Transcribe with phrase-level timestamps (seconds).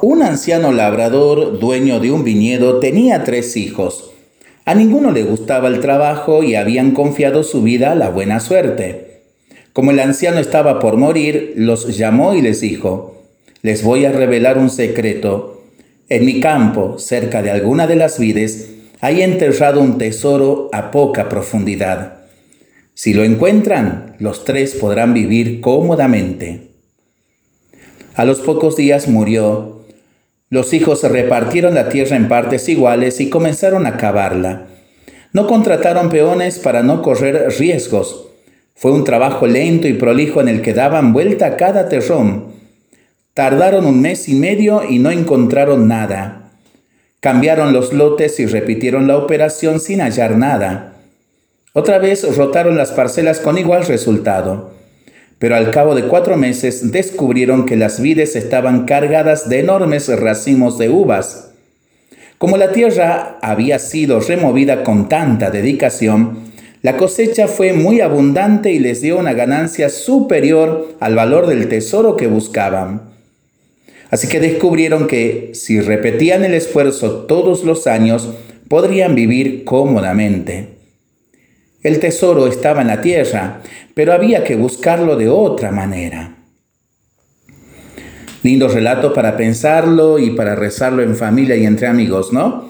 [0.00, 4.12] Un anciano labrador, dueño de un viñedo, tenía tres hijos.
[4.64, 9.22] A ninguno le gustaba el trabajo y habían confiado su vida a la buena suerte.
[9.72, 13.24] Como el anciano estaba por morir, los llamó y les dijo,
[13.62, 15.64] les voy a revelar un secreto.
[16.08, 21.28] En mi campo, cerca de alguna de las vides, hay enterrado un tesoro a poca
[21.28, 22.18] profundidad.
[22.94, 26.67] Si lo encuentran, los tres podrán vivir cómodamente.
[28.18, 29.78] A los pocos días murió
[30.50, 34.66] los hijos repartieron la tierra en partes iguales y comenzaron a cavarla.
[35.32, 38.26] No contrataron peones para no correr riesgos.
[38.74, 42.46] Fue un trabajo lento y prolijo en el que daban vuelta cada terrón.
[43.34, 46.50] Tardaron un mes y medio y no encontraron nada.
[47.20, 50.94] Cambiaron los lotes y repitieron la operación sin hallar nada.
[51.72, 54.77] Otra vez rotaron las parcelas con igual resultado
[55.38, 60.78] pero al cabo de cuatro meses descubrieron que las vides estaban cargadas de enormes racimos
[60.78, 61.50] de uvas.
[62.38, 66.48] Como la tierra había sido removida con tanta dedicación,
[66.82, 72.16] la cosecha fue muy abundante y les dio una ganancia superior al valor del tesoro
[72.16, 73.02] que buscaban.
[74.10, 78.28] Así que descubrieron que si repetían el esfuerzo todos los años,
[78.68, 80.77] podrían vivir cómodamente.
[81.82, 83.60] El tesoro estaba en la tierra,
[83.94, 86.34] pero había que buscarlo de otra manera.
[88.42, 92.68] Lindo relato para pensarlo y para rezarlo en familia y entre amigos, ¿no?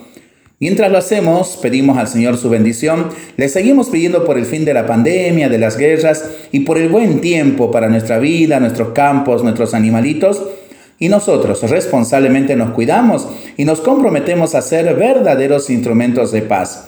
[0.60, 4.74] Mientras lo hacemos, pedimos al Señor su bendición, le seguimos pidiendo por el fin de
[4.74, 9.42] la pandemia, de las guerras y por el buen tiempo para nuestra vida, nuestros campos,
[9.42, 10.42] nuestros animalitos.
[10.98, 16.87] Y nosotros responsablemente nos cuidamos y nos comprometemos a ser verdaderos instrumentos de paz.